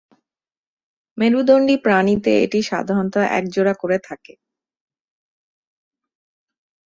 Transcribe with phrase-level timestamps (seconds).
[1.17, 4.33] মেরুদণ্ডী প্রাণীতে এটি সাধারণত একজোড়া করে থাকে।